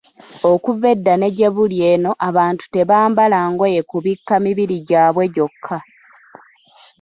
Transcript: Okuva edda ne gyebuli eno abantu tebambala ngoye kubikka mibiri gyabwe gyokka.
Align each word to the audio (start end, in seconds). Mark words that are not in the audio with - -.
Okuva 0.51 0.85
edda 0.95 1.13
ne 1.17 1.29
gyebuli 1.35 1.77
eno 1.91 2.11
abantu 2.27 2.63
tebambala 2.73 3.39
ngoye 3.51 3.81
kubikka 3.89 4.33
mibiri 4.45 4.77
gyabwe 4.87 5.23
gyokka. 5.35 5.77